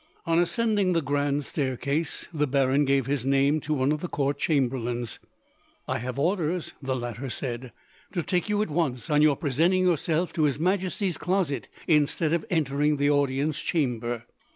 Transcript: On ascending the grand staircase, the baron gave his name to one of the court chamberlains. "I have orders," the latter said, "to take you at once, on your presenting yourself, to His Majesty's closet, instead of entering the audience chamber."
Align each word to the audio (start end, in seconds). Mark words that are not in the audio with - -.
On 0.25 0.39
ascending 0.39 0.93
the 0.93 1.03
grand 1.03 1.45
staircase, 1.45 2.27
the 2.33 2.47
baron 2.47 2.85
gave 2.85 3.05
his 3.05 3.23
name 3.23 3.59
to 3.59 3.71
one 3.75 3.91
of 3.91 4.01
the 4.01 4.07
court 4.07 4.39
chamberlains. 4.39 5.19
"I 5.87 5.99
have 5.99 6.17
orders," 6.17 6.73
the 6.81 6.95
latter 6.95 7.29
said, 7.29 7.71
"to 8.13 8.23
take 8.23 8.49
you 8.49 8.63
at 8.63 8.71
once, 8.71 9.11
on 9.11 9.21
your 9.21 9.35
presenting 9.35 9.83
yourself, 9.85 10.33
to 10.33 10.45
His 10.45 10.59
Majesty's 10.59 11.19
closet, 11.19 11.67
instead 11.85 12.33
of 12.33 12.47
entering 12.49 12.97
the 12.97 13.11
audience 13.11 13.59
chamber." 13.59 14.23